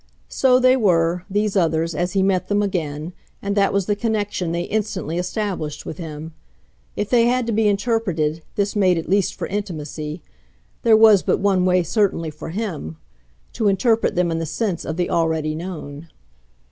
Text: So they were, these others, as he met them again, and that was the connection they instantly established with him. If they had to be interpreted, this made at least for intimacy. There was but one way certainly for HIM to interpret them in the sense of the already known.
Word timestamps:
So 0.29 0.57
they 0.57 0.75
were, 0.75 1.25
these 1.29 1.55
others, 1.55 1.93
as 1.93 2.13
he 2.13 2.23
met 2.23 2.47
them 2.47 2.63
again, 2.63 3.13
and 3.39 3.55
that 3.55 3.71
was 3.71 3.85
the 3.85 3.95
connection 3.95 4.51
they 4.51 4.63
instantly 4.63 5.19
established 5.19 5.85
with 5.85 5.99
him. 5.99 6.33
If 6.95 7.11
they 7.11 7.27
had 7.27 7.45
to 7.45 7.51
be 7.51 7.67
interpreted, 7.67 8.41
this 8.55 8.75
made 8.75 8.97
at 8.97 9.07
least 9.07 9.35
for 9.35 9.45
intimacy. 9.45 10.23
There 10.81 10.97
was 10.97 11.21
but 11.21 11.37
one 11.39 11.65
way 11.65 11.83
certainly 11.83 12.31
for 12.31 12.49
HIM 12.49 12.97
to 13.53 13.67
interpret 13.67 14.15
them 14.15 14.31
in 14.31 14.39
the 14.39 14.47
sense 14.47 14.85
of 14.85 14.97
the 14.97 15.11
already 15.11 15.53
known. 15.53 16.07